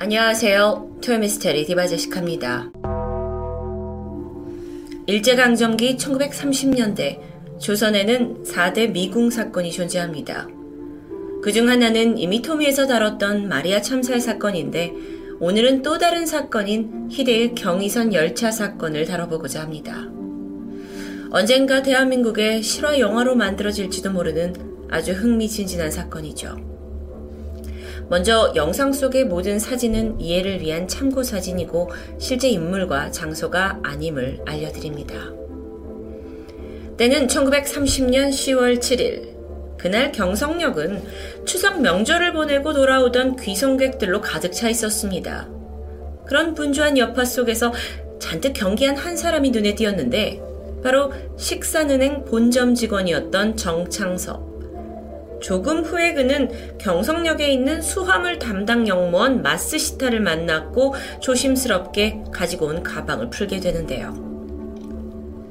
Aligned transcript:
안녕하세요. 0.00 0.98
토요미스테리 1.02 1.66
디바제식합니다. 1.66 2.70
일제강점기 5.06 5.96
1930년대 5.96 7.18
조선에는 7.58 8.44
4대 8.44 8.92
미궁 8.92 9.30
사건이 9.30 9.72
존재합니다. 9.72 10.46
그 11.42 11.52
중 11.52 11.68
하나는 11.68 12.16
이미 12.16 12.42
토미에서 12.42 12.86
다뤘던 12.86 13.48
마리아 13.48 13.80
참살 13.80 14.20
사건인데 14.20 14.92
오늘은 15.40 15.82
또 15.82 15.98
다른 15.98 16.26
사건인 16.26 17.08
희대의 17.10 17.54
경의선 17.56 18.12
열차 18.12 18.52
사건을 18.52 19.04
다뤄보고자 19.06 19.62
합니다. 19.62 20.08
언젠가 21.30 21.82
대한민국의 21.82 22.62
실화 22.62 23.00
영화로 23.00 23.34
만들어질지도 23.34 24.12
모르는 24.12 24.54
아주 24.90 25.12
흥미진진한 25.12 25.90
사건이죠. 25.90 26.77
먼저 28.08 28.52
영상 28.56 28.92
속의 28.92 29.26
모든 29.26 29.58
사진은 29.58 30.20
이해를 30.20 30.60
위한 30.60 30.88
참고 30.88 31.22
사진이고 31.22 31.90
실제 32.18 32.48
인물과 32.48 33.10
장소가 33.10 33.80
아님을 33.82 34.40
알려드립니다. 34.46 35.14
때는 36.96 37.26
1930년 37.26 38.30
10월 38.30 38.78
7일. 38.78 39.36
그날 39.76 40.10
경성역은 40.10 41.02
추석 41.44 41.80
명절을 41.80 42.32
보내고 42.32 42.72
돌아오던 42.72 43.36
귀성객들로 43.36 44.20
가득 44.20 44.52
차 44.52 44.68
있었습니다. 44.68 45.48
그런 46.26 46.54
분주한 46.54 46.98
여파 46.98 47.24
속에서 47.24 47.72
잔뜩 48.18 48.54
경기한 48.54 48.96
한 48.96 49.16
사람이 49.16 49.50
눈에 49.50 49.74
띄었는데 49.74 50.42
바로 50.82 51.12
식산은행 51.36 52.24
본점 52.24 52.74
직원이었던 52.74 53.56
정창섭. 53.56 54.47
조금 55.40 55.82
후에 55.82 56.14
그는 56.14 56.50
경성역에 56.78 57.48
있는 57.48 57.80
수화물 57.80 58.38
담당 58.38 58.88
영무원 58.88 59.42
마스시타를 59.42 60.20
만났고 60.20 60.94
조심스럽게 61.20 62.24
가지고 62.32 62.66
온 62.66 62.82
가방을 62.82 63.30
풀게 63.30 63.60
되는데요. 63.60 64.28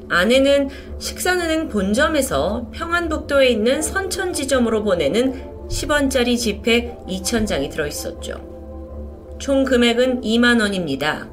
안에는 0.09 0.69
식산은행 0.99 1.67
본점에서 1.67 2.69
평안북도에 2.73 3.49
있는 3.49 3.81
선천지점으로 3.81 4.83
보내는 4.83 5.67
10원짜리 5.69 6.37
지폐 6.37 6.97
2,000장이 7.07 7.69
들어있었죠. 7.69 9.35
총 9.39 9.65
금액은 9.65 10.21
2만 10.21 10.61
원입니다. 10.61 11.27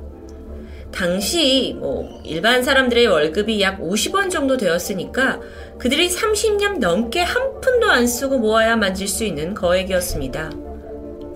당시 0.90 1.76
뭐 1.78 2.20
일반 2.24 2.62
사람들의 2.62 3.06
월급이 3.06 3.60
약 3.60 3.80
50원 3.80 4.30
정도 4.30 4.56
되었으니까 4.56 5.40
그들이 5.78 6.08
30년 6.08 6.78
넘게 6.78 7.20
한 7.22 7.60
푼도 7.60 7.90
안 7.90 8.06
쓰고 8.06 8.38
모아야 8.38 8.76
만질 8.76 9.08
수 9.08 9.24
있는 9.24 9.54
거액이었습니다. 9.54 10.50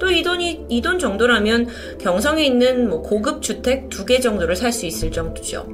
또 0.01 0.11
이 0.11 0.23
돈이 0.23 0.67
이 0.69 0.81
돈 0.81 0.99
정도라면 0.99 1.67
경성에 1.99 2.45
있는 2.45 2.89
뭐 2.89 3.03
고급 3.03 3.43
주택 3.43 3.89
두 3.91 4.05
개 4.07 4.21
정도를 4.21 4.55
살 4.57 4.73
수 4.73 4.87
있을 4.87 5.11
정도죠. 5.11 5.67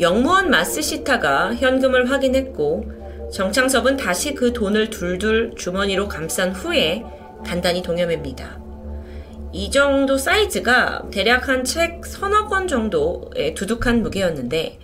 영무원 0.00 0.48
마스시타가 0.50 1.54
현금을 1.56 2.10
확인했고 2.10 2.90
정창섭은 3.32 3.96
다시 3.98 4.34
그 4.34 4.52
돈을 4.54 4.88
둘둘 4.90 5.52
주머니로 5.56 6.08
감싼 6.08 6.52
후에 6.52 7.04
단단히 7.44 7.82
동여맵니다. 7.82 8.58
이 9.52 9.70
정도 9.70 10.16
사이즈가 10.16 11.02
대략 11.12 11.48
한 11.48 11.64
책 11.64 12.06
서너 12.06 12.46
권 12.48 12.66
정도의 12.66 13.54
두둑한 13.54 14.02
무게였는데 14.02 14.78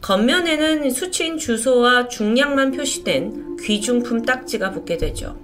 겉면에는 0.00 0.90
수취인 0.90 1.38
주소와 1.38 2.08
중량만 2.08 2.72
표시된 2.72 3.56
귀중품 3.60 4.22
딱지가 4.22 4.70
붙게 4.70 4.96
되죠. 4.96 5.36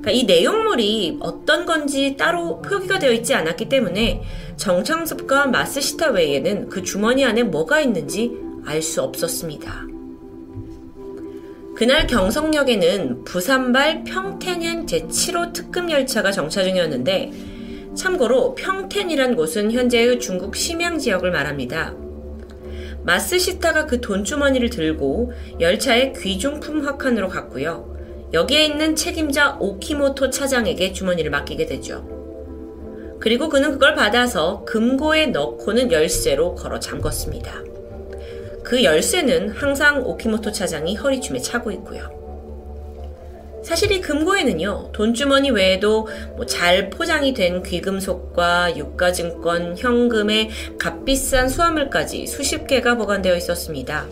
그러니까 0.00 0.10
이 0.12 0.24
내용물이 0.24 1.18
어떤 1.20 1.66
건지 1.66 2.16
따로 2.16 2.62
표기가 2.62 2.98
되어 2.98 3.12
있지 3.12 3.34
않았기 3.34 3.68
때문에 3.68 4.22
정창섭과 4.56 5.48
마스시타 5.48 6.10
외에는 6.10 6.68
그 6.68 6.82
주머니 6.82 7.24
안에 7.24 7.42
뭐가 7.42 7.80
있는지 7.80 8.32
알 8.64 8.82
수 8.82 9.02
없었습니다. 9.02 9.86
그날 11.74 12.06
경성역에는 12.06 13.24
부산발 13.24 14.04
평택행 14.04 14.86
제7호 14.86 15.52
특급 15.52 15.90
열차가 15.90 16.32
정차 16.32 16.64
중이었는데 16.64 17.32
참고로 17.94 18.54
평텐이란 18.56 19.36
곳은 19.36 19.72
현재의 19.72 20.18
중국 20.18 20.56
심양 20.56 20.98
지역을 20.98 21.30
말합니다. 21.30 21.94
마스시타가 23.04 23.86
그 23.86 24.00
돈주머니를 24.00 24.70
들고 24.70 25.32
열차의 25.60 26.12
귀중품 26.14 26.86
확한으로 26.86 27.28
갔고요. 27.28 27.96
여기에 28.32 28.64
있는 28.64 28.94
책임자 28.94 29.56
오키모토 29.58 30.30
차장에게 30.30 30.92
주머니를 30.92 31.30
맡기게 31.30 31.66
되죠. 31.66 32.06
그리고 33.20 33.48
그는 33.48 33.72
그걸 33.72 33.94
받아서 33.94 34.64
금고에 34.64 35.26
넣고는 35.26 35.90
열쇠로 35.90 36.54
걸어 36.54 36.78
잠궜습니다. 36.78 37.68
그 38.62 38.84
열쇠는 38.84 39.48
항상 39.50 40.04
오키모토 40.04 40.52
차장이 40.52 40.94
허리춤에 40.94 41.40
차고 41.40 41.70
있고요. 41.72 42.27
사실 43.68 43.92
이 43.92 44.00
금고에는요, 44.00 44.92
돈주머니 44.92 45.50
외에도 45.50 46.08
뭐 46.36 46.46
잘 46.46 46.88
포장이 46.88 47.34
된 47.34 47.62
귀금속과 47.62 48.78
유가증권, 48.78 49.76
현금의 49.76 50.48
값비싼 50.78 51.50
수화물까지 51.50 52.26
수십 52.26 52.66
개가 52.66 52.96
보관되어 52.96 53.36
있었습니다. 53.36 54.06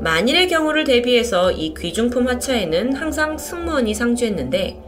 만일의 0.00 0.48
경우를 0.48 0.84
대비해서 0.84 1.52
이 1.52 1.74
귀중품 1.74 2.26
하차에는 2.26 2.94
항상 2.94 3.36
승무원이 3.36 3.92
상주했는데, 3.92 4.78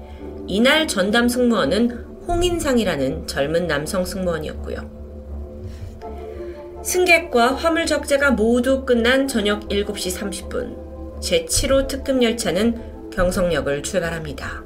이날 0.47 0.89
전담 0.89 1.29
승무원은 1.29 1.91
홍인상이라는 2.27 3.27
젊은 3.27 3.67
남성 3.67 4.07
승무원이었고요. 4.07 4.79
승객과 6.83 7.57
화물 7.57 7.85
적재가 7.85 8.31
모두 8.31 8.87
끝난 8.87 9.29
저녁 9.29 9.69
7시 9.69 10.19
30분, 10.19 11.21
제7호 11.21 11.89
특급 11.89 12.23
열차는 12.23 12.94
경성역을 13.15 13.83
출발합니다. 13.83 14.65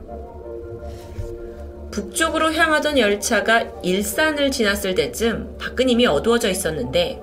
북쪽으로 1.91 2.53
향하던 2.53 2.99
열차가 2.99 3.67
일산을 3.83 4.51
지났을 4.51 4.95
때쯤 4.95 5.59
이미 5.89 6.07
어두워져 6.07 6.49
있었는데 6.49 7.21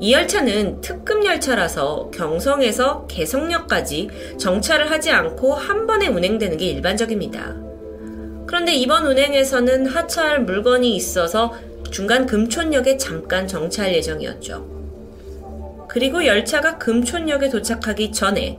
이 0.00 0.12
열차는 0.12 0.80
특급 0.80 1.24
열차라서 1.24 2.10
경성에서 2.12 3.06
개성역까지 3.06 4.36
정차를 4.38 4.90
하지 4.90 5.10
않고 5.10 5.54
한 5.54 5.86
번에 5.86 6.08
운행되는 6.08 6.56
게 6.56 6.66
일반적입니다. 6.66 7.56
그런데 8.46 8.74
이번 8.74 9.06
운행에서는 9.06 9.86
하차할 9.86 10.42
물건이 10.42 10.94
있어서 10.96 11.54
중간 11.90 12.26
금촌역에 12.26 12.96
잠깐 12.96 13.46
정차할 13.46 13.94
예정이었죠. 13.94 14.74
그리고 15.88 16.26
열차가 16.26 16.78
금촌역에 16.78 17.48
도착하기 17.48 18.10
전에 18.12 18.58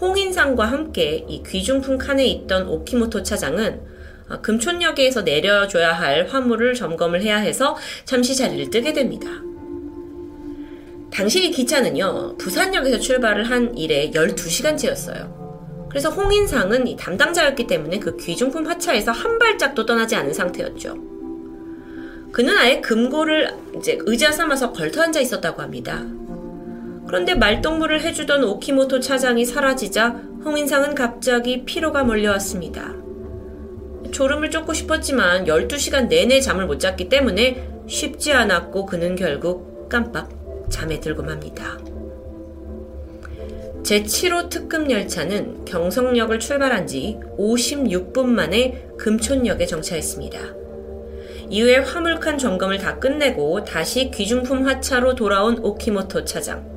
홍인상과 0.00 0.64
함께 0.64 1.24
이 1.28 1.42
귀중품 1.46 1.98
칸에 1.98 2.26
있던 2.26 2.68
오키모토 2.68 3.22
차장은 3.22 3.80
아, 4.28 4.40
금촌역에서 4.40 5.22
내려줘야 5.22 5.92
할 5.92 6.26
화물을 6.26 6.74
점검을 6.74 7.22
해야 7.22 7.38
해서 7.38 7.76
잠시 8.04 8.34
자리를 8.34 8.70
뜨게 8.70 8.92
됩니다. 8.92 9.28
당시 11.12 11.46
이 11.46 11.50
기차는요, 11.50 12.36
부산역에서 12.36 12.98
출발을 12.98 13.44
한 13.44 13.76
이래 13.76 14.10
12시간째였어요. 14.10 15.88
그래서 15.88 16.10
홍인상은 16.10 16.86
이 16.88 16.96
담당자였기 16.96 17.66
때문에 17.66 18.00
그 18.00 18.16
귀중품 18.16 18.66
하차에서 18.66 19.12
한 19.12 19.38
발짝도 19.38 19.86
떠나지 19.86 20.16
않은 20.16 20.34
상태였죠. 20.34 20.94
그는 22.32 22.54
아예 22.58 22.82
금고를 22.82 23.50
이제 23.78 23.96
의자 24.02 24.30
삼아서 24.30 24.72
걸터 24.72 25.00
앉아 25.00 25.20
있었다고 25.20 25.62
합니다. 25.62 26.04
그런데 27.06 27.34
말동무를 27.34 28.00
해주던 28.02 28.44
오키모토 28.44 29.00
차장이 29.00 29.44
사라지자 29.44 30.08
홍인상은 30.44 30.94
갑자기 30.94 31.64
피로가 31.64 32.04
몰려왔습니다. 32.04 32.94
졸음을 34.10 34.50
쫓고 34.50 34.72
싶었지만 34.72 35.44
12시간 35.44 36.08
내내 36.08 36.40
잠을 36.40 36.66
못 36.66 36.78
잤기 36.78 37.08
때문에 37.08 37.68
쉽지 37.86 38.32
않았고 38.32 38.86
그는 38.86 39.14
결국 39.14 39.88
깜빡 39.88 40.30
잠에 40.68 41.00
들고 41.00 41.22
맙니다. 41.22 41.78
제7호 43.82 44.48
특급 44.48 44.90
열차는 44.90 45.64
경성역을 45.64 46.40
출발한 46.40 46.88
지 46.88 47.20
56분 47.38 48.24
만에 48.24 48.88
금촌역에 48.98 49.66
정차했습니다. 49.66 50.38
이후에 51.50 51.76
화물칸 51.76 52.38
점검을 52.38 52.78
다 52.78 52.98
끝내고 52.98 53.64
다시 53.64 54.10
귀중품 54.10 54.66
하차로 54.66 55.14
돌아온 55.14 55.58
오키모토 55.58 56.24
차장. 56.24 56.75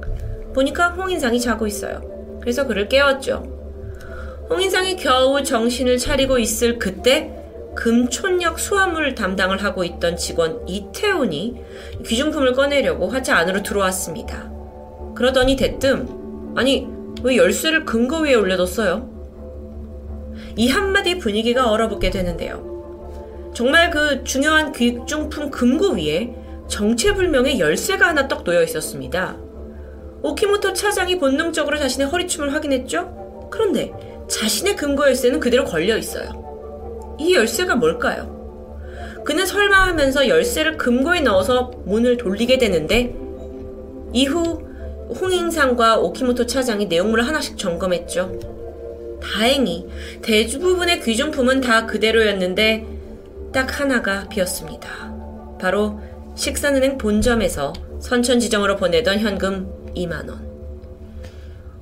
보니까 0.54 0.90
홍인상이 0.90 1.40
자고 1.40 1.68
있어요. 1.68 2.02
그래서 2.42 2.66
그를 2.66 2.88
깨웠죠. 2.88 3.60
홍인상이 4.50 4.96
겨우 4.96 5.44
정신을 5.44 5.98
차리고 5.98 6.40
있을 6.40 6.80
그때 6.80 7.36
금촌역 7.76 8.60
수화물 8.60 9.16
담당을 9.16 9.64
하고 9.64 9.84
있던 9.84 10.18
직원 10.18 10.68
이태훈이 10.68 11.62
귀중품을 12.06 12.54
꺼내려고 12.54 13.08
화차 13.08 13.38
안으로 13.38 13.62
들어왔습니다. 13.64 14.52
그러더니 15.16 15.56
대뜸 15.56 16.54
아니 16.56 16.88
왜 17.24 17.38
열쇠를 17.38 17.86
금고 17.86 18.22
위에 18.22 18.34
올려뒀어요? 18.34 19.08
이 20.56 20.70
한마디 20.70 21.20
분위기가 21.20 21.70
얼어붙게 21.70 22.10
되는데요. 22.10 23.52
정말 23.54 23.92
그 23.92 24.24
중요한 24.24 24.72
귀중품 24.72 25.50
금고 25.52 25.94
위에 25.94 26.34
정체불명의 26.68 27.60
열쇠가 27.60 28.08
하나 28.08 28.28
떡 28.28 28.44
놓여 28.44 28.64
있었습니다. 28.64 29.38
오키모토 30.22 30.74
차장이 30.74 31.18
본능적으로 31.18 31.78
자신의 31.78 32.08
허리춤을 32.08 32.54
확인했죠? 32.54 33.48
그런데 33.50 33.92
자신의 34.28 34.76
금고 34.76 35.06
열쇠는 35.06 35.40
그대로 35.40 35.64
걸려 35.66 35.98
있어요. 35.98 37.18
이 37.20 37.34
열쇠가 37.34 37.76
뭘까요? 37.76 38.38
그는 39.26 39.46
설마 39.46 39.88
하면서 39.88 40.28
열쇠를 40.28 40.78
금고에 40.78 41.22
넣어서 41.22 41.72
문을 41.86 42.18
돌리게 42.18 42.58
되는데 42.58 43.16
이후 44.14 44.68
홍인상과 45.10 46.00
오키모토 46.00 46.46
차장이 46.46 46.86
내용물을 46.86 47.28
하나씩 47.28 47.58
점검했죠. 47.58 48.40
다행히 49.22 49.88
대부분의 50.22 51.02
귀중품은 51.02 51.62
다 51.62 51.86
그대로였는데 51.86 52.86
딱 53.52 53.80
하나가 53.80 54.28
비었습니다. 54.30 55.58
바로 55.60 56.00
식산은행 56.36 56.98
본점에서 56.98 57.74
선천지정으로 58.00 58.78
보내던 58.78 59.20
현금 59.20 59.70
2만원. 60.00 60.50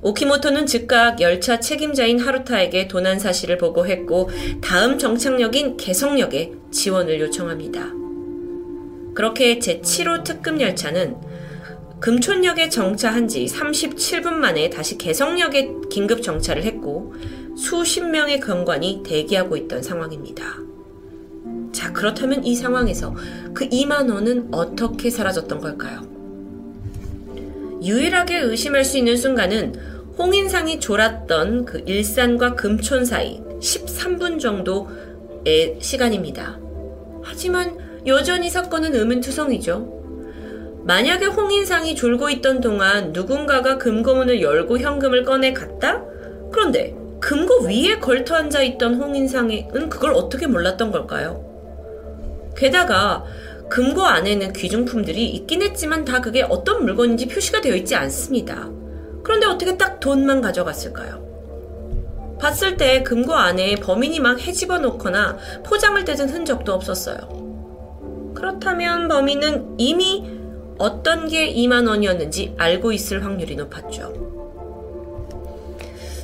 오키모토는 0.00 0.66
즉각 0.66 1.20
열차 1.20 1.58
책임자인 1.58 2.20
하루타에게 2.20 2.86
도난 2.86 3.18
사실을 3.18 3.58
보고했고 3.58 4.30
다음 4.60 4.98
정착역인 4.98 5.76
개성역에 5.76 6.52
지원을 6.70 7.20
요청합니다. 7.20 7.92
그렇게 9.14 9.58
제7호 9.58 10.22
특급 10.22 10.60
열차는 10.60 11.16
금촌역에 11.98 12.68
정차한 12.68 13.26
지 13.26 13.46
37분 13.46 14.34
만에 14.34 14.70
다시 14.70 14.96
개성역에 14.96 15.72
긴급 15.90 16.22
정차를 16.22 16.62
했고 16.62 17.14
수십 17.56 18.02
명의 18.02 18.38
경관이 18.38 19.02
대기하고 19.04 19.56
있던 19.56 19.82
상황입니다. 19.82 20.44
자, 21.72 21.92
그렇다면 21.92 22.44
이 22.44 22.54
상황에서 22.54 23.16
그 23.52 23.68
2만 23.68 24.12
원은 24.12 24.48
어떻게 24.52 25.10
사라졌던 25.10 25.58
걸까요? 25.58 26.17
유일하게 27.82 28.38
의심할 28.38 28.84
수 28.84 28.98
있는 28.98 29.16
순간은 29.16 29.74
홍인상이 30.18 30.80
졸았던 30.80 31.64
그 31.64 31.82
일산과 31.86 32.54
금촌 32.54 33.04
사이 33.04 33.40
13분 33.60 34.40
정도의 34.40 35.76
시간입니다. 35.80 36.58
하지만 37.22 37.78
여전히 38.06 38.50
사건은 38.50 38.94
의문투성이죠. 38.94 39.98
만약에 40.84 41.26
홍인상이 41.26 41.94
졸고 41.94 42.30
있던 42.30 42.60
동안 42.60 43.12
누군가가 43.12 43.78
금고문을 43.78 44.40
열고 44.40 44.78
현금을 44.78 45.24
꺼내 45.24 45.52
갔다? 45.52 46.02
그런데 46.50 46.96
금고 47.20 47.64
위에 47.64 47.98
걸터 47.98 48.36
앉아 48.36 48.62
있던 48.62 48.94
홍인상은 48.94 49.88
그걸 49.88 50.14
어떻게 50.14 50.46
몰랐던 50.46 50.90
걸까요? 50.90 51.44
게다가 52.56 53.24
금고 53.68 54.02
안에는 54.02 54.52
귀중품들이 54.52 55.28
있긴 55.30 55.62
했지만 55.62 56.04
다 56.04 56.20
그게 56.20 56.42
어떤 56.42 56.84
물건인지 56.84 57.28
표시가 57.28 57.60
되어 57.60 57.74
있지 57.74 57.94
않습니다. 57.94 58.70
그런데 59.22 59.46
어떻게 59.46 59.76
딱 59.76 60.00
돈만 60.00 60.40
가져갔을까요? 60.40 61.26
봤을 62.40 62.76
때 62.76 63.02
금고 63.02 63.34
안에 63.34 63.76
범인이 63.76 64.20
막 64.20 64.40
해집어 64.40 64.78
놓거나 64.78 65.36
포장을 65.64 66.02
떼든 66.04 66.30
흔적도 66.30 66.72
없었어요. 66.72 68.32
그렇다면 68.34 69.08
범인은 69.08 69.74
이미 69.78 70.38
어떤 70.78 71.28
게 71.28 71.52
2만 71.52 71.88
원이었는지 71.88 72.54
알고 72.56 72.92
있을 72.92 73.24
확률이 73.24 73.56
높았죠. 73.56 74.28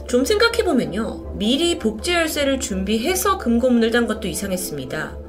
좀 0.09 0.25
생각해보면요. 0.25 1.35
미리 1.37 1.79
복제 1.79 2.15
열쇠를 2.15 2.61
준비해서 2.61 3.37
금고문을 3.39 3.91
단 3.91 4.07
것도 4.07 4.29
이상했습니다. 4.29 5.24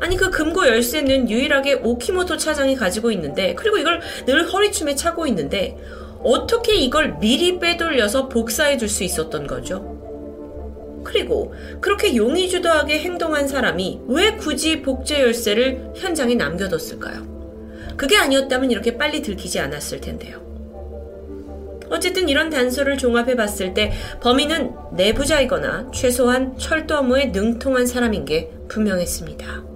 아니 0.00 0.16
그 0.16 0.30
금고 0.30 0.66
열쇠는 0.66 1.28
유일하게 1.30 1.74
오키모토 1.82 2.36
차장이 2.38 2.74
가지고 2.74 3.10
있는데 3.12 3.54
그리고 3.54 3.76
이걸 3.76 4.00
늘 4.26 4.48
허리춤에 4.48 4.94
차고 4.94 5.26
있는데 5.28 5.76
어떻게 6.22 6.74
이걸 6.76 7.18
미리 7.18 7.58
빼돌려서 7.58 8.28
복사해 8.28 8.76
줄 8.78 8.88
수 8.88 9.04
있었던 9.04 9.46
거죠? 9.46 9.98
그리고 11.04 11.54
그렇게 11.80 12.14
용의주도하게 12.16 12.98
행동한 13.00 13.48
사람이 13.48 14.00
왜 14.06 14.32
굳이 14.36 14.82
복제 14.82 15.20
열쇠를 15.20 15.92
현장에 15.96 16.34
남겨뒀을까요? 16.34 17.94
그게 17.96 18.16
아니었다면 18.16 18.70
이렇게 18.70 18.96
빨리 18.96 19.22
들키지 19.22 19.60
않았을 19.60 20.00
텐데요. 20.00 20.40
어쨌든 21.90 22.28
이런 22.28 22.50
단서를 22.50 22.96
종합해 22.98 23.34
봤을 23.34 23.74
때 23.74 23.92
범인은 24.22 24.72
내부자이거나 24.92 25.90
최소한 25.92 26.56
철도 26.56 26.96
업무에 26.96 27.26
능통한 27.26 27.86
사람인 27.86 28.24
게 28.24 28.50
분명했습니다. 28.68 29.69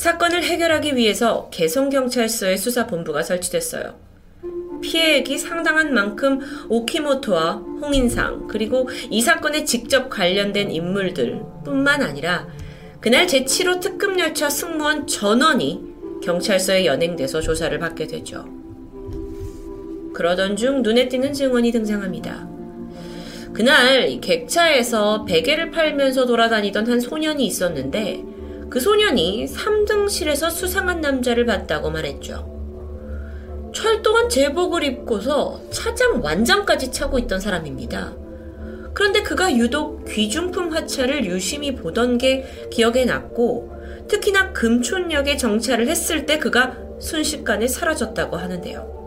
사건을 0.00 0.44
해결하기 0.44 0.96
위해서 0.96 1.50
개성경찰서의 1.50 2.56
수사본부가 2.56 3.22
설치됐어요. 3.22 3.96
피해액이 4.80 5.36
상당한 5.36 5.92
만큼 5.92 6.40
오키모토와 6.70 7.56
홍인상 7.82 8.46
그리고 8.48 8.88
이 9.10 9.20
사건에 9.20 9.66
직접 9.66 10.08
관련된 10.08 10.70
인물들 10.70 11.42
뿐만 11.66 12.00
아니라 12.00 12.48
그날 13.02 13.26
제7호 13.26 13.80
특급열차 13.80 14.48
승무원 14.48 15.06
전원이 15.06 15.84
경찰서에 16.22 16.86
연행돼서 16.86 17.42
조사를 17.42 17.78
받게 17.78 18.06
되죠. 18.06 18.46
그러던 20.14 20.56
중 20.56 20.80
눈에 20.80 21.10
띄는 21.10 21.34
증언이 21.34 21.72
등장합니다. 21.72 22.48
그날 23.52 24.18
객차에서 24.22 25.26
베개를 25.26 25.70
팔면서 25.72 26.24
돌아다니던 26.24 26.90
한 26.90 27.00
소년이 27.00 27.44
있었는데 27.44 28.39
그 28.70 28.78
소년이 28.78 29.46
3등실에서 29.46 30.48
수상한 30.48 31.00
남자를 31.00 31.44
봤다고 31.44 31.90
말했죠. 31.90 32.48
철도한 33.74 34.28
제복을 34.28 34.84
입고서 34.84 35.60
차장 35.70 36.22
완장까지 36.22 36.92
차고 36.92 37.18
있던 37.18 37.40
사람입니다. 37.40 38.14
그런데 38.94 39.22
그가 39.22 39.54
유독 39.56 40.04
귀중품 40.04 40.72
화차를 40.72 41.24
유심히 41.26 41.74
보던 41.74 42.18
게 42.18 42.44
기억에 42.70 43.04
났고 43.04 43.72
특히나 44.08 44.52
금촌역에 44.52 45.36
정차를 45.36 45.88
했을 45.88 46.26
때 46.26 46.38
그가 46.38 46.76
순식간에 47.00 47.66
사라졌다고 47.66 48.36
하는데요. 48.36 48.99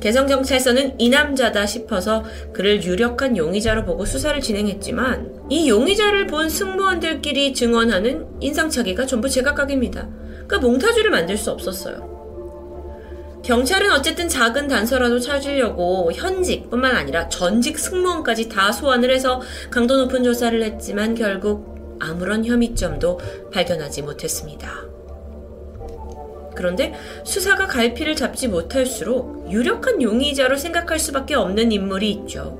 개성경찰서는 0.00 0.98
이 0.98 1.08
남자다 1.10 1.66
싶어서 1.66 2.24
그를 2.52 2.82
유력한 2.82 3.36
용의자로 3.36 3.84
보고 3.84 4.04
수사를 4.04 4.40
진행했지만 4.40 5.46
이 5.50 5.68
용의자를 5.68 6.26
본 6.26 6.48
승무원들끼리 6.48 7.54
증언하는 7.54 8.26
인상착의가 8.40 9.06
전부 9.06 9.28
제각각입니다. 9.28 10.08
그러니까 10.46 10.58
몽타주를 10.58 11.10
만들 11.10 11.36
수 11.36 11.50
없었어요. 11.50 12.10
경찰은 13.44 13.90
어쨌든 13.92 14.28
작은 14.28 14.68
단서라도 14.68 15.18
찾으려고 15.18 16.12
현직뿐만 16.12 16.94
아니라 16.94 17.28
전직 17.28 17.78
승무원까지 17.78 18.48
다 18.48 18.70
소환을 18.70 19.10
해서 19.10 19.40
강도 19.70 19.96
높은 19.96 20.22
조사를 20.22 20.62
했지만 20.62 21.14
결국 21.14 21.98
아무런 22.00 22.44
혐의점도 22.44 23.18
발견하지 23.52 24.02
못했습니다. 24.02 24.90
그런데 26.54 26.94
수사가 27.24 27.66
갈피를 27.66 28.16
잡지 28.16 28.48
못할수록 28.48 29.50
유력한 29.50 30.02
용의자로 30.02 30.56
생각할 30.56 30.98
수밖에 30.98 31.34
없는 31.34 31.72
인물이 31.72 32.10
있죠. 32.10 32.58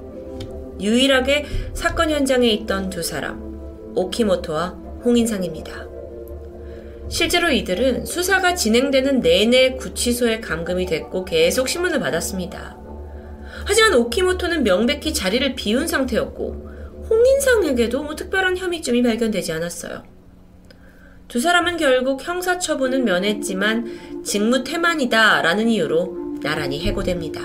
유일하게 0.80 1.46
사건 1.74 2.10
현장에 2.10 2.48
있던 2.48 2.90
두 2.90 3.02
사람, 3.02 3.92
오키모토와 3.94 4.68
홍인상입니다. 5.04 5.88
실제로 7.08 7.50
이들은 7.50 8.06
수사가 8.06 8.54
진행되는 8.54 9.20
내내 9.20 9.72
구치소에 9.72 10.40
감금이 10.40 10.86
됐고 10.86 11.24
계속 11.24 11.68
신문을 11.68 11.98
받았습니다. 11.98 12.78
하지만 13.66 13.94
오키모토는 13.94 14.62
명백히 14.62 15.12
자리를 15.12 15.54
비운 15.54 15.86
상태였고 15.88 16.70
홍인상에게도 17.10 18.04
뭐 18.04 18.14
특별한 18.14 18.56
혐의점이 18.56 19.02
발견되지 19.02 19.52
않았어요. 19.52 20.04
두 21.30 21.38
사람은 21.38 21.76
결국 21.76 22.26
형사처분은 22.26 23.04
면했지만 23.04 24.22
직무 24.24 24.64
태만이다 24.64 25.42
라는 25.42 25.68
이유로 25.68 26.40
나란히 26.42 26.80
해고됩니다. 26.80 27.40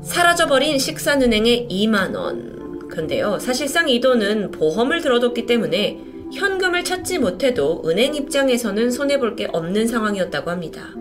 사라져버린 0.00 0.78
식산은행의 0.78 1.66
2만원. 1.68 2.88
근데요, 2.88 3.40
사실상 3.40 3.88
이 3.88 4.00
돈은 4.00 4.52
보험을 4.52 5.00
들어뒀기 5.00 5.46
때문에 5.46 5.98
현금을 6.32 6.84
찾지 6.84 7.18
못해도 7.18 7.82
은행 7.86 8.14
입장에서는 8.14 8.92
손해볼 8.92 9.34
게 9.34 9.48
없는 9.52 9.88
상황이었다고 9.88 10.48
합니다. 10.48 10.94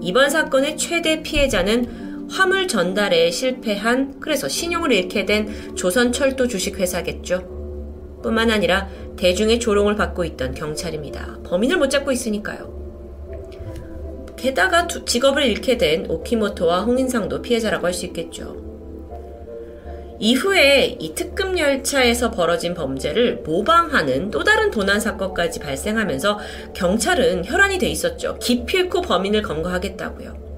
이번 0.00 0.30
사건의 0.30 0.78
최대 0.78 1.22
피해자는 1.22 2.28
화물 2.30 2.68
전달에 2.68 3.30
실패한, 3.30 4.18
그래서 4.18 4.48
신용을 4.48 4.92
잃게 4.92 5.26
된 5.26 5.74
조선철도 5.74 6.48
주식회사겠죠. 6.48 7.57
뿐만 8.22 8.50
아니라 8.50 8.88
대중의 9.16 9.60
조롱을 9.60 9.96
받고 9.96 10.24
있던 10.24 10.54
경찰입니다. 10.54 11.38
범인을 11.44 11.76
못 11.76 11.88
잡고 11.88 12.12
있으니까요. 12.12 12.76
게다가 14.36 14.86
직업을 14.86 15.42
잃게 15.44 15.76
된 15.76 16.06
오키모토와 16.08 16.82
홍인상도 16.82 17.42
피해자라고 17.42 17.86
할 17.86 17.92
수 17.92 18.06
있겠죠. 18.06 18.68
이후에 20.20 20.96
이 20.98 21.14
특급 21.14 21.56
열차에서 21.58 22.32
벌어진 22.32 22.74
범죄를 22.74 23.42
모방하는 23.44 24.30
또 24.30 24.42
다른 24.42 24.70
도난 24.70 24.98
사건까지 24.98 25.60
발생하면서 25.60 26.38
경찰은 26.74 27.44
혈안이 27.44 27.78
돼 27.78 27.88
있었죠. 27.88 28.36
기필코 28.40 29.02
범인을 29.02 29.42
검거하겠다고요. 29.42 30.48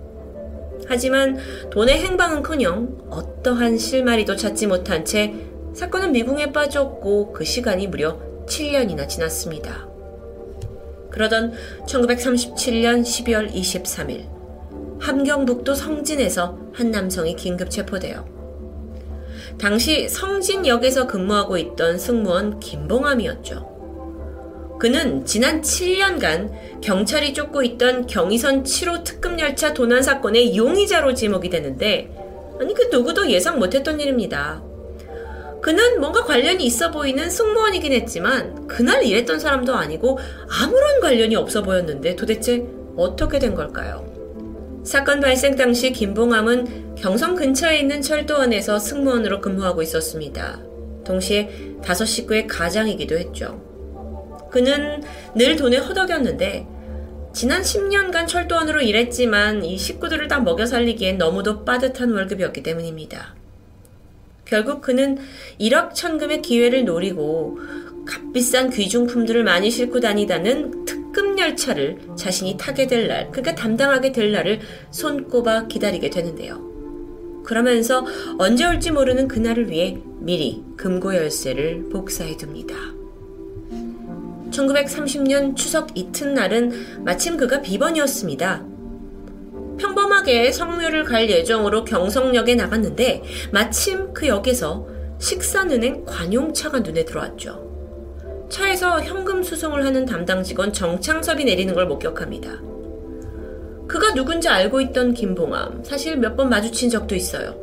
하지만 0.87 1.37
돈의 1.71 1.99
행방은커녕 2.03 3.11
어떠한 3.11 3.77
실마리도 3.79 4.35
찾지 4.37 4.67
못한 4.67 5.05
채 5.05 5.35
사건은 5.75 6.13
미궁에 6.13 6.53
빠졌고 6.53 7.33
그 7.33 7.45
시간이 7.45 7.87
무려 7.87 8.19
7년이나 8.47 9.09
지났습니다. 9.09 9.89
그러던 11.11 11.53
1937년 11.87 13.03
12월 13.03 13.53
23일 13.53 14.29
함경북도 15.01 15.75
성진에서 15.75 16.59
한 16.73 16.91
남성이 16.91 17.35
긴급 17.35 17.71
체포되어 17.71 18.25
당시 19.59 20.09
성진역에서 20.09 21.07
근무하고 21.07 21.59
있던 21.59 21.99
승무원 21.99 22.61
김봉암이었죠. 22.61 23.71
그는 24.79 25.27
지난 25.27 25.61
7년간 25.61 26.81
경찰이 26.81 27.35
쫓고 27.35 27.63
있던 27.63 28.07
경의선 28.07 28.63
7호 28.63 29.05
특급열차 29.05 29.75
도난 29.75 30.03
사건의 30.03 30.57
용의자로 30.57 31.13
지목이 31.13 31.51
되는데, 31.51 32.11
아니, 32.59 32.73
그 32.73 32.89
누구도 32.91 33.31
예상 33.31 33.59
못했던 33.59 34.01
일입니다. 34.01 34.63
그는 35.61 36.01
뭔가 36.01 36.25
관련이 36.25 36.65
있어 36.65 36.91
보이는 36.91 37.29
승무원이긴 37.29 37.93
했지만, 37.93 38.67
그날 38.67 39.05
일했던 39.05 39.39
사람도 39.39 39.75
아니고 39.75 40.19
아무런 40.63 41.01
관련이 41.01 41.37
없어 41.37 41.63
보였는데 41.63 42.17
도대체 42.17 42.65
어떻게 42.97 43.39
된 43.39 43.55
걸까요? 43.55 44.11
사건 44.85 45.21
발생 45.21 45.57
당시 45.57 45.93
김봉암은 45.93 46.95
경성 46.97 47.35
근처에 47.35 47.81
있는 47.81 48.01
철도원에서 48.01 48.79
승무원으로 48.79 49.41
근무하고 49.41 49.83
있었습니다. 49.83 50.61
동시에 51.05 51.77
다섯 51.85 52.07
식구의 52.07 52.47
가장이기도 52.47 53.19
했죠. 53.19 53.61
그는 54.51 55.03
늘 55.35 55.57
돈에 55.57 55.77
허덕였는데 55.77 56.67
지난 57.33 57.63
10년간 57.63 58.27
철도원으로 58.27 58.81
일했지만 58.81 59.65
이 59.65 59.79
식구들을 59.79 60.27
다 60.29 60.41
먹여 60.41 60.67
살리기엔 60.67 61.19
너무도 61.19 61.65
빠듯한 61.65 62.11
월급이었기 62.13 62.63
때문입니다. 62.63 63.40
결국 64.51 64.81
그는 64.81 65.17
1억 65.61 65.95
천금의 65.95 66.43
기회를 66.43 66.85
노리고 66.85 67.61
값비싼 68.05 68.71
귀중품들을 68.71 69.45
많이 69.45 69.71
싣고 69.71 70.01
다니다는 70.01 70.85
특급 70.85 71.39
열차를 71.39 71.99
자신이 72.17 72.57
타게 72.59 72.89
될 72.89 73.07
날, 73.07 73.31
그러니까 73.31 73.55
담당하게 73.55 74.11
될 74.11 74.33
날을 74.33 74.59
손꼽아 74.91 75.69
기다리게 75.69 76.11
되는데요. 76.11 76.69
그러면서 77.45 78.05
언제 78.39 78.67
올지 78.67 78.91
모르는 78.91 79.29
그날을 79.29 79.71
위해 79.71 79.99
미리 80.19 80.65
금고 80.77 81.15
열쇠를 81.15 81.89
복사해 81.89 82.37
둡니다. 82.43 82.75
1930년 84.51 85.55
추석 85.55 85.97
이튿날은 85.97 87.05
마침 87.05 87.37
그가 87.37 87.63
비번이었습니다. 87.63 88.70
평범하게 89.81 90.53
성묘를 90.53 91.05
갈 91.05 91.29
예정으로 91.31 91.85
경성역에 91.85 92.55
나갔는데 92.55 93.23
마침 93.51 94.13
그 94.13 94.29
역에서 94.29 94.87
식산은행 95.19 96.05
관용차가 96.05 96.81
눈에 96.81 97.05
들어왔죠. 97.05 97.69
차에서 98.51 99.01
현금 99.01 99.43
수송을 99.43 99.85
하는 99.85 100.05
담당 100.05 100.43
직원 100.43 100.73
정창섭이 100.73 101.45
내리는 101.45 101.73
걸 101.75 101.87
목격합니다. 101.87 102.61
그가 103.89 104.15
누군지 104.15 104.49
알고 104.49 104.81
있던 104.83 105.15
김봉암, 105.15 105.83
사실 105.85 106.17
몇 106.17 106.37
번 106.37 106.49
마주친 106.49 106.91
적도 106.91 107.15
있어요. 107.15 107.55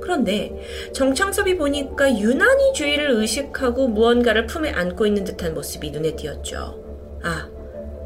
그런데 0.00 0.52
정창섭이 0.92 1.56
보니까 1.56 2.18
유난히 2.18 2.72
주의를 2.74 3.10
의식하고 3.12 3.88
무언가를 3.88 4.46
품에 4.46 4.70
안고 4.70 5.06
있는 5.06 5.24
듯한 5.24 5.54
모습이 5.54 5.90
눈에 5.90 6.14
띄었죠. 6.14 7.18
아, 7.22 7.48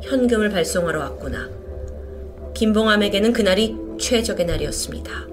현금을 0.03 0.49
발송하러 0.51 1.01
왔구나. 1.01 1.49
김봉암에게는 2.59 3.33
그날이 3.33 3.77
최적의 4.01 4.47
날이었습니다. 4.47 5.29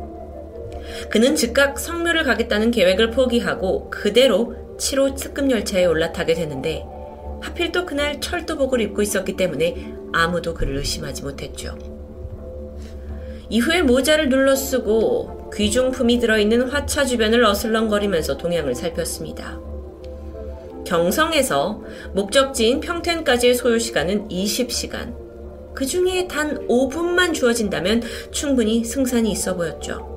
그는 1.10 1.36
즉각 1.36 1.79
성묘를 1.79 2.24
가겠다는 2.24 2.70
계획을 2.70 3.10
포기하고 3.10 3.89
그대로 3.89 4.55
7호 4.77 5.15
특급 5.15 5.50
열차에 5.50 5.86
올라타게 5.86 6.36
되는데 6.36 6.86
하필 7.41 7.72
또 7.72 7.84
그날 7.84 8.22
철도복을 8.22 8.79
입고 8.82 9.01
있었기 9.01 9.36
때문에 9.38 9.91
아무도 10.13 10.53
그를 10.53 10.77
의심하지 10.77 11.24
못했죠. 11.24 11.75
이후에 13.50 13.82
모자를 13.82 14.29
눌러 14.29 14.55
쓰고 14.55 15.50
귀중품이 15.50 16.20
들어있는 16.20 16.70
화차 16.70 17.05
주변을 17.05 17.44
어슬렁거리면서 17.44 18.38
동향을 18.38 18.75
살폈습니다. 18.75 19.60
경성에서 20.86 21.82
목적지인 22.13 22.82
평텐까지의 22.82 23.55
소요 23.55 23.79
시간은 23.79 24.27
20시간. 24.27 25.25
그 25.75 25.86
중에 25.86 26.27
단 26.27 26.67
5분만 26.67 27.34
주어진다면 27.34 28.01
충분히 28.32 28.84
승산이 28.84 29.29
있어 29.32 29.55
보였죠. 29.55 30.15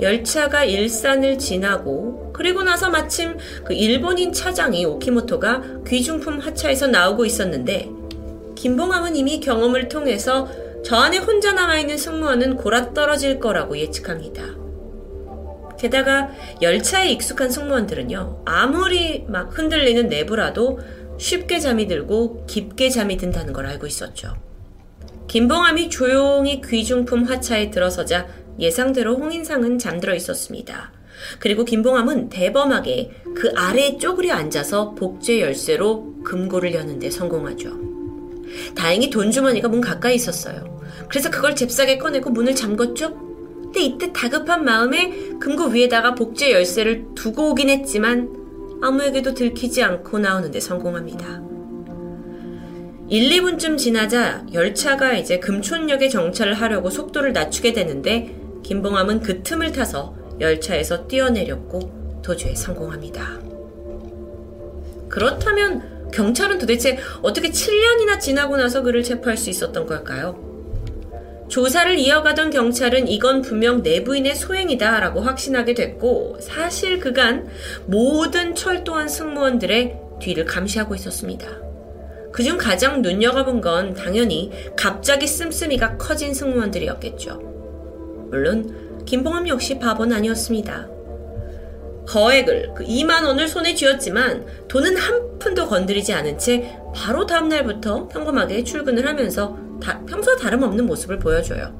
열차가 0.00 0.64
일산을 0.64 1.38
지나고 1.38 2.32
그리고 2.32 2.62
나서 2.62 2.90
마침 2.90 3.36
그 3.64 3.74
일본인 3.74 4.32
차장이 4.32 4.84
오키모토가 4.84 5.82
귀중품 5.86 6.38
하차에서 6.38 6.86
나오고 6.86 7.24
있었는데 7.26 7.90
김봉함은 8.56 9.16
이미 9.16 9.40
경험을 9.40 9.88
통해서 9.88 10.48
저 10.84 10.96
안에 10.96 11.18
혼자 11.18 11.52
남아있는 11.52 11.98
승무원은 11.98 12.56
골아 12.56 12.94
떨어질 12.94 13.38
거라고 13.38 13.76
예측합니다. 13.78 14.60
게다가 15.78 16.30
열차에 16.60 17.10
익숙한 17.12 17.48
승무원들은요, 17.48 18.42
아무리 18.44 19.24
막 19.28 19.56
흔들리는 19.56 20.08
내부라도 20.08 20.78
쉽게 21.20 21.60
잠이 21.60 21.86
들고 21.86 22.46
깊게 22.46 22.88
잠이 22.88 23.18
든다는 23.18 23.52
걸 23.52 23.66
알고 23.66 23.86
있었죠. 23.86 24.34
김봉함이 25.28 25.90
조용히 25.90 26.62
귀중품 26.62 27.24
화차에 27.24 27.70
들어서자 27.70 28.26
예상대로 28.58 29.16
홍인상은 29.16 29.78
잠들어 29.78 30.14
있었습니다. 30.14 30.92
그리고 31.38 31.66
김봉함은 31.66 32.30
대범하게 32.30 33.10
그 33.36 33.52
아래에 33.54 33.98
쪼그려 33.98 34.32
앉아서 34.32 34.94
복제 34.94 35.42
열쇠로 35.42 36.22
금고를 36.24 36.72
여는데 36.72 37.10
성공하죠. 37.10 37.78
다행히 38.74 39.10
돈 39.10 39.30
주머니가 39.30 39.68
문 39.68 39.82
가까이 39.82 40.14
있었어요. 40.14 40.80
그래서 41.10 41.30
그걸 41.30 41.54
잽싸게 41.54 41.98
꺼내고 41.98 42.30
문을 42.30 42.54
잠궜죠. 42.54 43.14
근데 43.64 43.80
이때 43.80 44.12
다급한 44.12 44.64
마음에 44.64 45.12
금고 45.38 45.66
위에다가 45.66 46.14
복제 46.14 46.50
열쇠를 46.50 47.08
두고 47.14 47.50
오긴 47.50 47.68
했지만 47.68 48.39
아무에게도 48.82 49.34
들키지 49.34 49.82
않고 49.82 50.18
나오는데 50.18 50.60
성공합니다. 50.60 51.42
1, 53.08 53.28
2분쯤 53.28 53.76
지나자 53.76 54.46
열차가 54.52 55.14
이제 55.14 55.38
금촌역에 55.40 56.08
정차를 56.08 56.54
하려고 56.54 56.90
속도를 56.90 57.32
낮추게 57.32 57.72
되는데 57.72 58.34
김봉함은 58.62 59.20
그 59.20 59.42
틈을 59.42 59.72
타서 59.72 60.14
열차에서 60.40 61.08
뛰어내렸고 61.08 62.20
도주에 62.22 62.54
성공합니다. 62.54 63.40
그렇다면 65.08 66.10
경찰은 66.12 66.58
도대체 66.58 66.98
어떻게 67.22 67.50
7년이나 67.50 68.20
지나고 68.20 68.56
나서 68.56 68.82
그를 68.82 69.02
체포할 69.02 69.36
수 69.36 69.50
있었던 69.50 69.86
걸까요? 69.86 70.49
조사를 71.50 71.98
이어가던 71.98 72.50
경찰은 72.50 73.08
이건 73.08 73.42
분명 73.42 73.82
내부인의 73.82 74.36
소행이다 74.36 75.00
라고 75.00 75.20
확신하게 75.20 75.74
됐고 75.74 76.38
사실 76.40 77.00
그간 77.00 77.48
모든 77.86 78.54
철도원 78.54 79.08
승무원들의 79.08 79.98
뒤를 80.20 80.44
감시하고 80.44 80.94
있었습니다. 80.94 81.48
그중 82.30 82.56
가장 82.56 83.02
눈여겨본 83.02 83.60
건 83.60 83.94
당연히 83.94 84.52
갑자기 84.76 85.26
씀씀이가 85.26 85.96
커진 85.96 86.32
승무원들이었겠죠. 86.32 87.40
물론 88.30 89.04
김봉함 89.04 89.48
역시 89.48 89.80
바보는 89.80 90.16
아니었습니다. 90.16 90.88
거액을 92.06 92.74
그 92.76 92.84
2만 92.84 93.24
원을 93.24 93.48
손에 93.48 93.74
쥐었지만 93.74 94.46
돈은 94.68 94.96
한 94.96 95.38
푼도 95.40 95.66
건드리지 95.66 96.12
않은 96.12 96.38
채 96.38 96.78
바로 96.94 97.26
다음 97.26 97.48
날부터 97.48 98.06
평범하게 98.06 98.62
출근을 98.62 99.08
하면서 99.08 99.69
다, 99.80 100.00
평소 100.06 100.36
다름없는 100.36 100.86
모습을 100.86 101.18
보여줘요. 101.18 101.78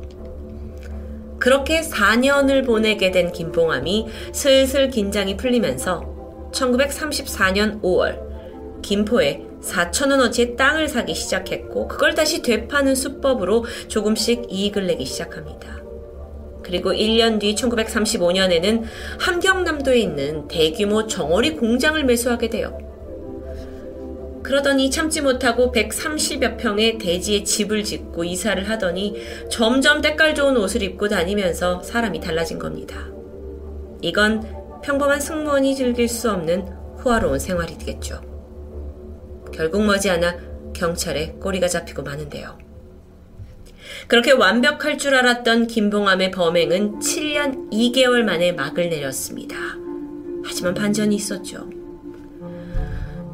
그렇게 1.38 1.80
4년을 1.80 2.66
보내게 2.66 3.11
된 3.11 3.33
김봉암이 3.33 4.07
슬슬 4.33 4.90
긴장이 4.90 5.37
풀리면서 5.37 6.50
1934년 6.52 7.80
5월 7.83 8.21
김포에 8.83 9.45
4천원어치의 9.62 10.57
땅을 10.57 10.88
사기 10.88 11.14
시작했고 11.14 11.88
그걸 11.88 12.14
다시 12.14 12.42
되파는 12.42 12.95
수법으로 12.95 13.64
조금씩 13.88 14.47
이익을 14.50 14.87
내기 14.87 15.04
시작합니다. 15.04 15.80
그리고 16.62 16.92
1년 16.92 17.40
뒤 17.40 17.54
1935년에는 17.54 18.83
함경남도에 19.19 19.99
있는 19.99 20.47
대규모 20.47 21.07
정어리 21.07 21.57
공장을 21.57 22.02
매수하게 22.04 22.50
돼요. 22.50 22.90
그러더니 24.50 24.90
참지 24.90 25.21
못하고 25.21 25.71
130여 25.71 26.57
평의 26.57 26.99
대지에 26.99 27.45
집을 27.45 27.85
짓고 27.85 28.25
이사를 28.25 28.69
하더니 28.69 29.14
점점 29.49 30.00
때깔 30.00 30.35
좋은 30.35 30.57
옷을 30.57 30.83
입고 30.83 31.07
다니면서 31.07 31.85
사람이 31.85 32.19
달라진 32.19 32.59
겁니다. 32.59 33.07
이건 34.02 34.42
평범한 34.83 35.21
승무원이 35.21 35.76
즐길 35.76 36.09
수 36.09 36.33
없는 36.33 36.62
호화로운 37.04 37.38
생활이 37.38 37.78
되겠죠. 37.78 38.21
결국 39.54 39.85
머지않아 39.85 40.38
경찰에 40.75 41.37
꼬리가 41.40 41.69
잡히고 41.69 42.02
마는데요. 42.02 42.59
그렇게 44.09 44.33
완벽할 44.33 44.99
줄 44.99 45.14
알았던 45.14 45.69
김봉암의 45.69 46.33
범행은 46.33 46.99
7년 46.99 47.71
2개월 47.71 48.25
만에 48.25 48.50
막을 48.50 48.88
내렸습니다. 48.88 49.54
하지만 50.45 50.75
반전이 50.75 51.14
있었죠. 51.14 51.80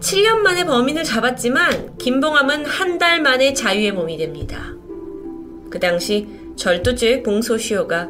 7년 0.01 0.39
만에 0.39 0.65
범인을 0.65 1.05
잡았지만 1.05 1.97
김봉암은 1.99 2.67
한 2.67 2.99
달 2.99 3.21
만에 3.21 3.53
자유의 3.53 3.93
몸이 3.93 4.17
됩니다. 4.17 4.75
그 5.71 5.79
당시 5.79 6.27
절도죄의 6.57 7.23
공소시효가 7.23 8.09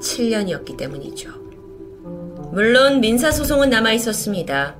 7년이었기 0.00 0.76
때문이죠. 0.76 1.30
물론 2.52 3.00
민사소송은 3.00 3.68
남아 3.70 3.92
있었습니다. 3.94 4.76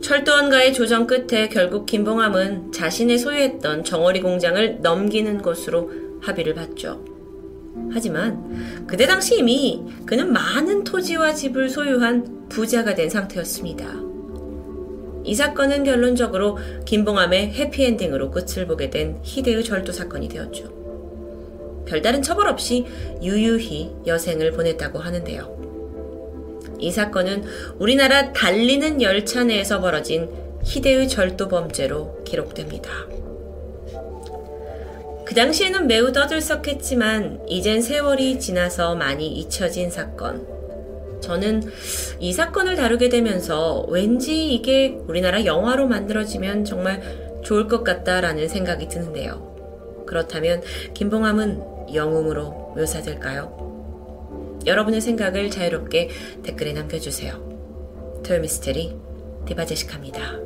철도원과의 0.00 0.72
조정 0.74 1.06
끝에 1.08 1.48
결국 1.48 1.86
김봉암은 1.86 2.70
자신의 2.70 3.18
소유했던 3.18 3.82
정어리 3.82 4.20
공장을 4.20 4.78
넘기는 4.80 5.42
것으로 5.42 5.90
합의를 6.22 6.54
봤죠. 6.54 7.04
하지만 7.92 8.86
그때 8.86 9.06
당시 9.06 9.38
이미 9.38 9.82
그는 10.06 10.32
많은 10.32 10.84
토지와 10.84 11.34
집을 11.34 11.68
소유한 11.68 12.46
부자가 12.48 12.94
된 12.94 13.10
상태였습니다. 13.10 14.06
이 15.26 15.34
사건은 15.34 15.82
결론적으로 15.82 16.56
김봉암의 16.84 17.52
해피엔딩으로 17.54 18.30
끝을 18.30 18.66
보게 18.66 18.90
된 18.90 19.18
희대의 19.22 19.64
절도 19.64 19.92
사건이 19.92 20.28
되었죠. 20.28 21.84
별다른 21.84 22.22
처벌 22.22 22.48
없이 22.48 22.86
유유히 23.22 23.90
여생을 24.06 24.52
보냈다고 24.52 25.00
하는데요. 25.00 25.56
이 26.78 26.92
사건은 26.92 27.44
우리나라 27.78 28.32
달리는 28.32 29.02
열차 29.02 29.42
내에서 29.44 29.80
벌어진 29.80 30.30
희대의 30.62 31.08
절도 31.08 31.48
범죄로 31.48 32.22
기록됩니다. 32.24 32.90
그 35.24 35.34
당시에는 35.34 35.88
매우 35.88 36.12
떠들썩했지만 36.12 37.46
이젠 37.48 37.82
세월이 37.82 38.38
지나서 38.38 38.94
많이 38.94 39.26
잊혀진 39.26 39.90
사건. 39.90 40.55
저는 41.26 41.64
이 42.20 42.32
사건을 42.32 42.76
다루게 42.76 43.08
되면서 43.08 43.84
왠지 43.88 44.54
이게 44.54 44.96
우리나라 45.08 45.44
영화로 45.44 45.88
만들어지면 45.88 46.64
정말 46.64 47.02
좋을 47.42 47.66
것 47.66 47.82
같다라는 47.82 48.46
생각이 48.48 48.86
드는데요. 48.86 50.04
그렇다면 50.06 50.62
김봉함은 50.94 51.94
영웅으로 51.94 52.74
묘사될까요? 52.76 54.60
여러분의 54.66 55.00
생각을 55.00 55.50
자유롭게 55.50 56.10
댓글에 56.44 56.72
남겨주세요. 56.72 58.22
토요미스테리 58.24 58.96
디바제식합니다. 59.46 60.45